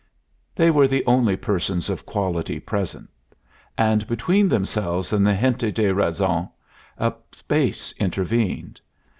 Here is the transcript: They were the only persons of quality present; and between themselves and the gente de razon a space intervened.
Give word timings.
They 0.55 0.71
were 0.71 0.87
the 0.87 1.05
only 1.05 1.37
persons 1.37 1.87
of 1.87 2.07
quality 2.07 2.59
present; 2.59 3.07
and 3.77 4.07
between 4.07 4.49
themselves 4.49 5.13
and 5.13 5.27
the 5.27 5.35
gente 5.35 5.71
de 5.71 5.91
razon 5.93 6.49
a 6.97 7.13
space 7.33 7.93
intervened. 7.99 8.81